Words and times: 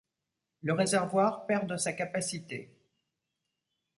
Le 0.63 0.73
réservoir 0.73 1.45
perd 1.45 1.69
de 1.69 1.77
sa 1.77 1.93
capacité. 1.93 2.71